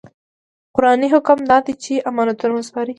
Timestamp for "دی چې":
1.65-1.93